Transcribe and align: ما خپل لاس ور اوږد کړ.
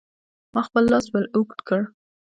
ما 0.53 0.61
خپل 0.67 0.83
لاس 0.93 1.05
ور 1.13 1.25
اوږد 1.35 1.59
کړ. 1.67 1.81